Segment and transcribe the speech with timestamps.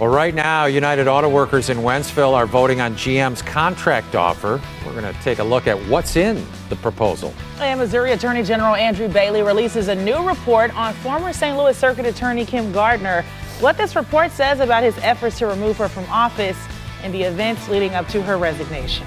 [0.00, 4.58] Well, right now, United Auto Workers in Wentzville are voting on GM's contract offer.
[4.86, 7.34] We're going to take a look at what's in the proposal.
[7.58, 11.54] And Missouri Attorney General Andrew Bailey releases a new report on former St.
[11.54, 13.26] Louis Circuit Attorney Kim Gardner.
[13.60, 16.56] What this report says about his efforts to remove her from office
[17.02, 19.06] and the events leading up to her resignation.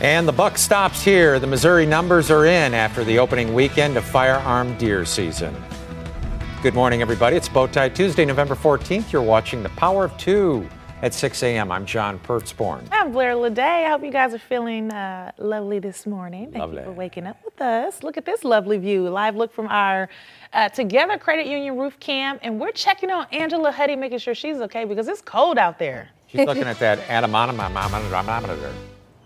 [0.00, 1.38] And the buck stops here.
[1.38, 5.54] The Missouri numbers are in after the opening weekend of firearm deer season.
[6.62, 7.36] Good morning, everybody.
[7.36, 9.12] It's Bowtie Tuesday, November 14th.
[9.12, 10.68] You're watching The Power of Two
[11.00, 11.72] at 6 a.m.
[11.72, 12.86] I'm John Pertzborn.
[12.92, 13.60] I'm Blair Lede.
[13.60, 16.50] I hope you guys are feeling uh, lovely this morning.
[16.50, 16.80] Thank Lovely.
[16.80, 18.02] you for waking up with us.
[18.02, 19.08] Look at this lovely view.
[19.08, 20.10] Live look from our
[20.52, 22.38] uh, Together Credit Union roof cam.
[22.42, 26.10] And we're checking on Angela Hutti, making sure she's okay because it's cold out there.
[26.26, 28.74] She's looking at that anemometer.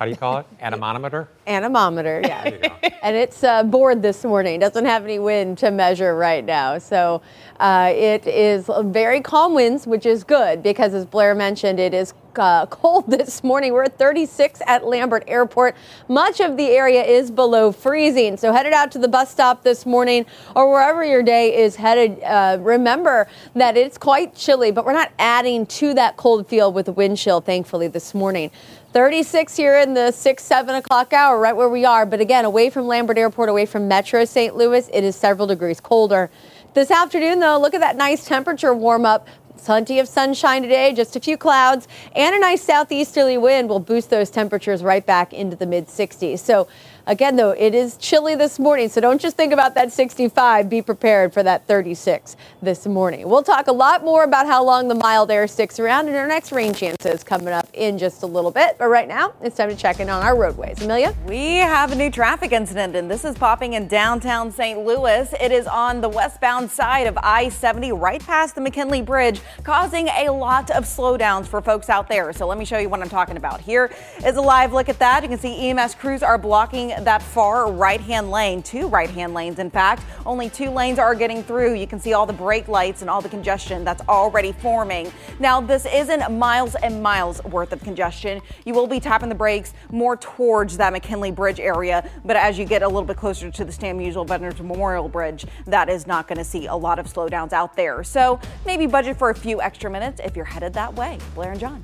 [0.00, 0.46] How do you call it?
[0.62, 1.28] Anemometer?
[1.46, 2.72] anemometer, yeah.
[3.02, 4.58] and it's uh, bored this morning.
[4.58, 6.78] Doesn't have any wind to measure right now.
[6.78, 7.20] So
[7.58, 12.14] uh, it is very calm winds, which is good because, as Blair mentioned, it is
[12.38, 13.72] uh, cold this morning.
[13.72, 15.76] We're at 36 at Lambert Airport.
[16.08, 18.36] Much of the area is below freezing.
[18.36, 22.22] So headed out to the bus stop this morning or wherever your day is headed,
[22.22, 26.86] uh, remember that it's quite chilly, but we're not adding to that cold feel with
[26.86, 28.50] the wind chill, thankfully, this morning.
[28.92, 32.04] 36 here in the 6, 7 o'clock hour, right where we are.
[32.04, 34.56] But again, away from Lambert Airport, away from Metro St.
[34.56, 36.28] Louis, it is several degrees colder.
[36.74, 39.28] This afternoon, though, look at that nice temperature warm up.
[39.64, 44.10] Plenty of sunshine today, just a few clouds, and a nice southeasterly wind will boost
[44.10, 46.38] those temperatures right back into the mid 60s.
[46.38, 46.66] So,
[47.10, 50.70] again, though, it is chilly this morning, so don't just think about that 65.
[50.70, 53.28] Be prepared for that 36 this morning.
[53.28, 56.28] We'll talk a lot more about how long the mild air sticks around and our
[56.28, 58.76] next rain chances coming up in just a little bit.
[58.78, 60.80] But right now, it's time to check in on our roadways.
[60.82, 61.12] Amelia?
[61.26, 64.78] We have a new traffic incident, and this is popping in downtown St.
[64.78, 65.34] Louis.
[65.40, 70.06] It is on the westbound side of I 70, right past the McKinley Bridge, causing
[70.08, 72.32] a lot of slowdowns for folks out there.
[72.32, 73.60] So let me show you what I'm talking about.
[73.60, 73.90] Here
[74.24, 75.24] is a live look at that.
[75.24, 79.34] You can see EMS crews are blocking that far right hand lane, two right hand
[79.34, 80.04] lanes, in fact.
[80.26, 81.74] Only two lanes are getting through.
[81.74, 85.12] You can see all the brake lights and all the congestion that's already forming.
[85.38, 88.40] Now, this isn't miles and miles worth of congestion.
[88.64, 92.64] You will be tapping the brakes more towards that McKinley Bridge area, but as you
[92.64, 96.28] get a little bit closer to the Stan Musial Veterans Memorial Bridge, that is not
[96.28, 98.04] going to see a lot of slowdowns out there.
[98.04, 101.18] So maybe budget for a few extra minutes if you're headed that way.
[101.34, 101.82] Blair and John.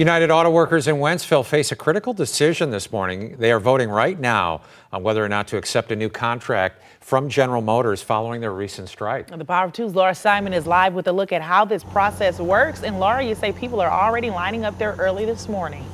[0.00, 3.36] United Auto Workers in Wentzville face a critical decision this morning.
[3.38, 4.62] They are voting right now
[4.94, 8.88] on whether or not to accept a new contract from General Motors following their recent
[8.88, 9.26] strike.
[9.26, 12.38] The Power of Two's Laura Simon is live with a look at how this process
[12.38, 12.82] works.
[12.82, 15.84] And Laura, you say people are already lining up there early this morning.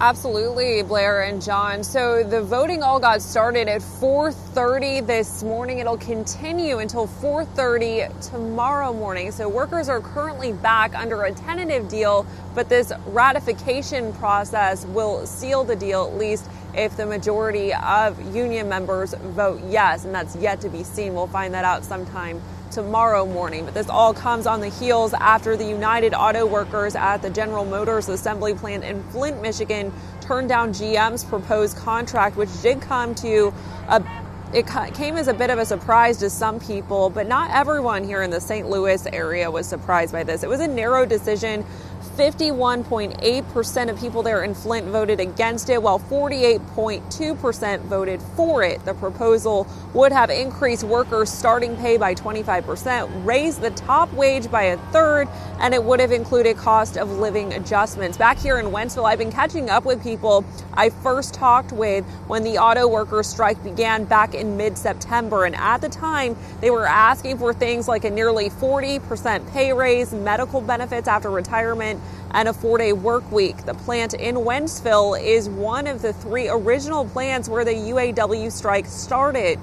[0.00, 1.82] Absolutely, Blair and John.
[1.82, 5.80] So the voting all got started at 4:30 this morning.
[5.80, 9.32] It'll continue until 4:30 tomorrow morning.
[9.32, 15.64] So workers are currently back under a tentative deal, but this ratification process will seal
[15.64, 16.44] the deal at least
[16.74, 21.12] if the majority of union members vote yes, and that's yet to be seen.
[21.12, 22.40] We'll find that out sometime
[22.78, 23.64] tomorrow morning.
[23.64, 27.64] But this all comes on the heels after the United Auto Workers at the General
[27.64, 33.52] Motors assembly plant in Flint, Michigan, turned down GM's proposed contract, which did come to
[33.88, 34.00] a
[34.54, 38.22] it came as a bit of a surprise to some people, but not everyone here
[38.22, 38.66] in the St.
[38.66, 40.42] Louis area was surprised by this.
[40.42, 41.66] It was a narrow decision.
[42.18, 48.84] 51.8% of people there in Flint voted against it, while 48.2% voted for it.
[48.84, 54.64] The proposal would have increased workers' starting pay by 25%, raised the top wage by
[54.64, 55.28] a third,
[55.60, 58.18] and it would have included cost of living adjustments.
[58.18, 60.44] Back here in Wentzville, I've been catching up with people
[60.74, 65.44] I first talked with when the auto workers strike began back in mid September.
[65.44, 70.12] And at the time, they were asking for things like a nearly 40% pay raise,
[70.12, 72.00] medical benefits after retirement,
[72.32, 73.64] and a four day work week.
[73.64, 78.86] The plant in Wentzville is one of the three original plants where the UAW strike
[78.86, 79.58] started.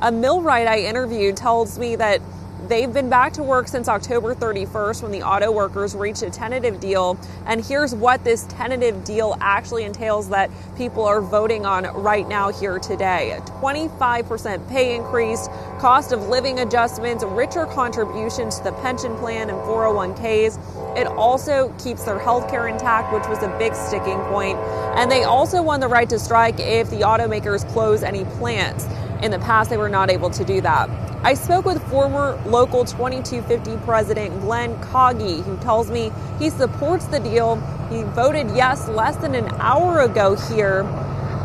[0.00, 2.20] A millwright I interviewed tells me that
[2.66, 6.80] They've been back to work since October 31st when the auto workers reached a tentative
[6.80, 7.16] deal.
[7.46, 12.50] And here's what this tentative deal actually entails that people are voting on right now
[12.50, 13.30] here today.
[13.30, 15.46] A 25% pay increase,
[15.78, 20.98] cost of living adjustments, richer contributions to the pension plan and 401ks.
[20.98, 24.58] It also keeps their health care intact, which was a big sticking point.
[24.96, 28.84] And they also won the right to strike if the automakers close any plants.
[29.22, 30.88] In the past, they were not able to do that.
[31.24, 37.18] I spoke with former Local 2250 President Glenn Coggy, who tells me he supports the
[37.18, 37.56] deal.
[37.90, 40.82] He voted yes less than an hour ago here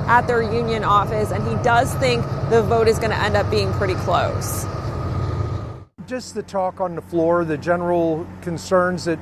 [0.08, 3.50] at their union office, and he does think the vote is going to end up
[3.50, 4.68] being pretty close.
[6.06, 9.18] Just the talk on the floor, the general concerns that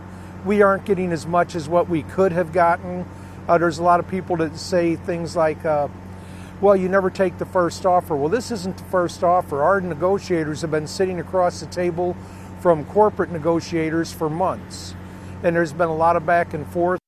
[0.45, 3.05] we aren't getting as much as what we could have gotten.
[3.47, 5.87] Uh, there's a lot of people that say things like, uh,
[6.61, 8.15] well, you never take the first offer.
[8.15, 9.63] Well, this isn't the first offer.
[9.63, 12.15] Our negotiators have been sitting across the table
[12.59, 14.93] from corporate negotiators for months,
[15.43, 16.99] and there's been a lot of back and forth.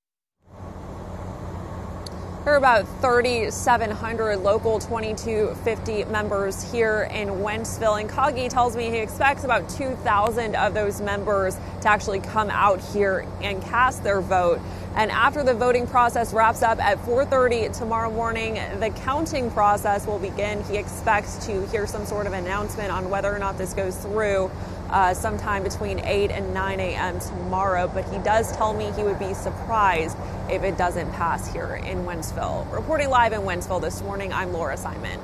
[2.44, 8.02] There are about 3,700 local 2250 members here in Wentzville.
[8.02, 12.82] And Coggy tells me he expects about 2,000 of those members to actually come out
[12.82, 14.60] here and cast their vote.
[14.96, 20.20] And after the voting process wraps up at 4:30 tomorrow morning, the counting process will
[20.20, 20.64] begin.
[20.66, 24.52] He expects to hear some sort of announcement on whether or not this goes through
[24.92, 27.20] uh, sometime between 8 and 9 a.m.
[27.20, 27.90] tomorrow.
[27.92, 30.16] But he does tell me he would be surprised
[30.52, 32.72] if it doesn't pass here in Wentzville.
[32.72, 35.20] Reporting live in Wentzville this morning, I'm Laura Simon.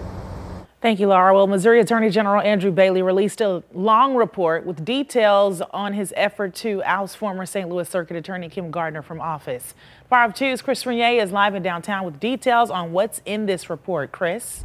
[0.81, 1.33] Thank you, Laura.
[1.33, 6.55] Well, Missouri Attorney General Andrew Bailey released a long report with details on his effort
[6.55, 7.67] to oust former St.
[7.67, 9.73] Louis Circuit Attorney Kim Gardner from office.
[10.09, 14.13] 5 2's Chris Regnier is live in downtown with details on what's in this report.
[14.13, 14.63] Chris?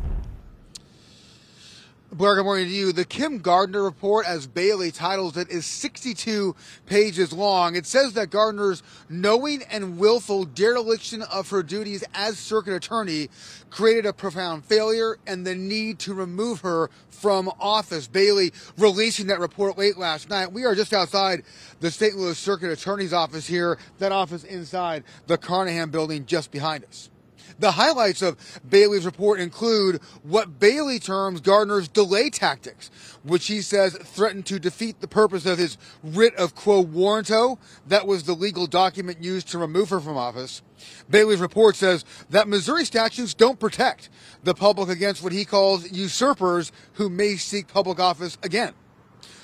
[2.17, 2.93] Good morning to you.
[2.93, 6.55] The Kim Gardner report, as Bailey titles it, is 62
[6.87, 7.75] pages long.
[7.75, 13.31] It says that Gardner's knowing and willful dereliction of her duties as circuit attorney
[13.69, 18.07] created a profound failure and the need to remove her from office.
[18.07, 20.53] Bailey releasing that report late last night.
[20.53, 21.43] We are just outside
[21.81, 22.15] the St.
[22.15, 27.11] Louis Circuit Attorney's office here, that office inside the Carnahan building just behind us.
[27.59, 28.37] The highlights of
[28.69, 32.91] Bailey's report include what Bailey terms Gardner's delay tactics,
[33.23, 37.59] which he says threatened to defeat the purpose of his writ of quo warranto.
[37.87, 40.63] That was the legal document used to remove her from office.
[41.09, 44.11] Bailey's report says that Missouri statutes don't protect
[44.43, 48.75] the public against what he calls usurpers who may seek public office again.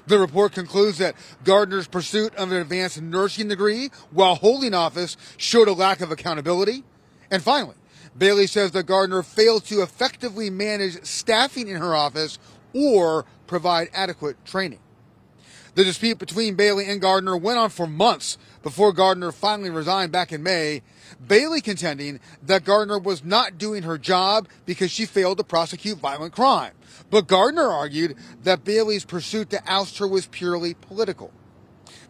[0.07, 1.15] The report concludes that
[1.45, 6.85] Gardner's pursuit of an advanced nursing degree while holding office showed a lack of accountability.
[7.31, 7.77] And finally,
[8.17, 12.39] Bailey says that Gardner failed to effectively manage staffing in her office
[12.75, 14.81] or provide adequate training.
[15.75, 20.33] The dispute between Bailey and Gardner went on for months before Gardner finally resigned back
[20.33, 20.83] in May.
[21.25, 26.35] Bailey contending that Gardner was not doing her job because she failed to prosecute violent
[26.35, 26.73] crime.
[27.09, 31.33] But Gardner argued that Bailey's pursuit to oust her was purely political.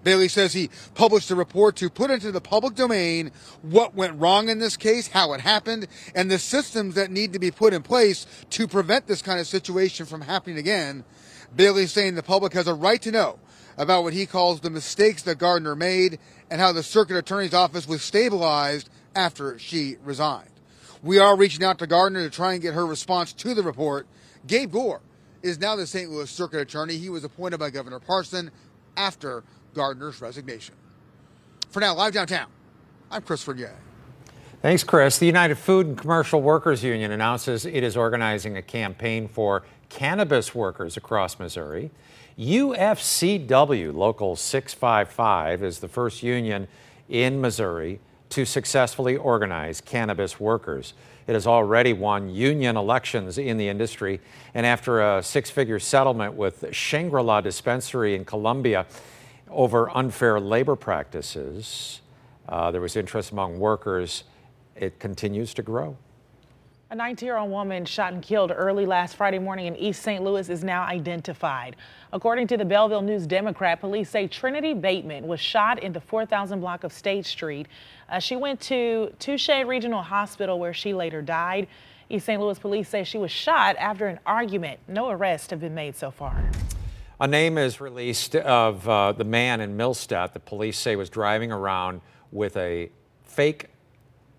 [0.02, 3.32] Bailey says he published a report to put into the public domain
[3.62, 7.38] what went wrong in this case, how it happened, and the systems that need to
[7.38, 11.04] be put in place to prevent this kind of situation from happening again.
[11.54, 13.38] Bailey saying the public has a right to know
[13.76, 16.18] about what he calls the mistakes that Gardner made
[16.50, 20.50] and how the circuit attorney's office was stabilized after she resigned.
[21.02, 24.06] We are reaching out to Gardner to try and get her response to the report.
[24.46, 25.00] Gabe Gore
[25.42, 26.10] is now the St.
[26.10, 26.98] Louis circuit attorney.
[26.98, 28.50] He was appointed by Governor Parson
[28.96, 29.42] after
[29.74, 30.74] Gardner's resignation.
[31.70, 32.46] For now, live downtown,
[33.10, 33.76] I'm Chris Regnier.
[34.62, 35.18] Thanks, Chris.
[35.18, 40.54] The United Food and Commercial Workers Union announces it is organizing a campaign for cannabis
[40.54, 41.90] workers across Missouri.
[42.38, 46.68] UFCW Local 655 is the first union
[47.08, 48.00] in Missouri
[48.30, 50.94] to successfully organize cannabis workers.
[51.26, 54.20] It has already won union elections in the industry,
[54.54, 58.86] and after a six figure settlement with Shangri La Dispensary in Columbia,
[59.50, 62.00] over unfair labor practices.
[62.48, 64.24] Uh, there was interest among workers.
[64.76, 65.96] It continues to grow.
[66.92, 70.24] A 19 year old woman shot and killed early last Friday morning in East St.
[70.24, 71.76] Louis is now identified.
[72.12, 76.58] According to the Belleville News Democrat, police say Trinity Bateman was shot in the 4000
[76.58, 77.68] block of State Street.
[78.08, 81.68] Uh, she went to Touchette Regional Hospital where she later died.
[82.08, 82.40] East St.
[82.40, 84.80] Louis police say she was shot after an argument.
[84.88, 86.50] No arrests have been made so far.
[87.22, 91.52] A name is released of uh, the man in Millstadt that police say was driving
[91.52, 92.00] around
[92.32, 92.88] with a
[93.24, 93.66] fake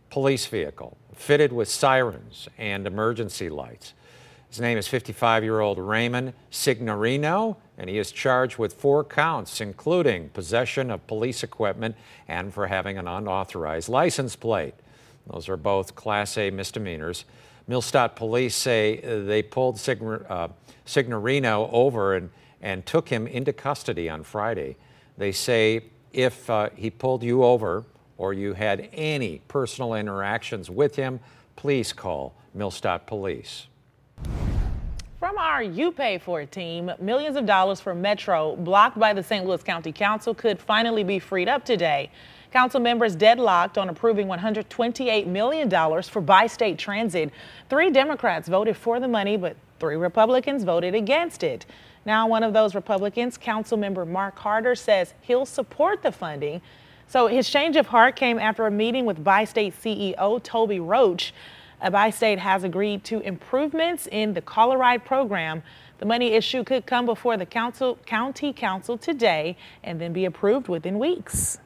[0.09, 3.93] police vehicle fitted with sirens and emergency lights.
[4.50, 9.61] His name is 55 year old Raymond Signorino, and he is charged with four counts,
[9.61, 11.95] including possession of police equipment
[12.27, 14.73] and for having an unauthorized license plate.
[15.27, 17.25] Those are both Class A misdemeanors.
[17.69, 19.79] Millstadt police say they pulled
[20.27, 20.47] uh,
[20.83, 22.31] Signorino over and,
[22.62, 24.77] and took him into custody on Friday.
[25.18, 27.86] They say if uh, he pulled you over
[28.18, 31.20] or you had any personal interactions with him,
[31.56, 33.68] please call Millstadt Police.
[35.20, 39.22] From our You Pay For It team, millions of dollars for Metro blocked by the
[39.22, 39.46] St.
[39.46, 42.10] Louis County Council could finally be freed up today.
[42.51, 45.70] Council members deadlocked on approving $128 million
[46.03, 47.32] for bi state transit.
[47.70, 51.65] Three Democrats voted for the money, but three Republicans voted against it.
[52.05, 56.62] Now, one of those Republicans, Council member Mark Harder, says he'll support the funding.
[57.08, 61.34] So his change of heart came after a meeting with Bi State CEO Taulby Roach.
[61.81, 65.63] Uh, Bi-State has agreed to improvements in the Call-A-Ride program.
[65.98, 70.67] The money issue could come before the council, county council today and then be approved
[70.67, 71.58] within weeks.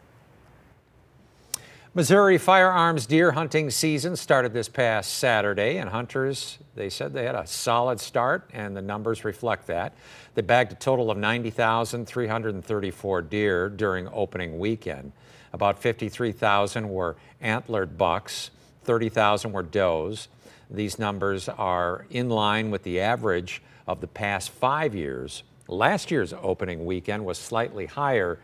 [1.96, 7.36] Missouri firearms deer hunting season started this past Saturday, and hunters, they said they had
[7.36, 9.94] a solid start, and the numbers reflect that.
[10.34, 15.14] They bagged a total of 90,334 deer during opening weekend.
[15.54, 18.52] About 53,000 were antlered bucks,
[18.84, 20.28] 30,000 were does.
[20.70, 25.44] These numbers are in line with the average of the past five years.
[25.70, 28.38] Last year's opening weekend was slightly higher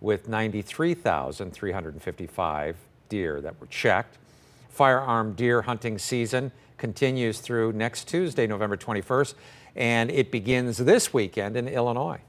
[0.00, 2.76] with 93,355
[3.12, 4.16] deer that were checked.
[4.70, 9.34] Firearm deer hunting season continues through next Tuesday, November 21st,
[9.76, 12.20] and it begins this weekend in Illinois.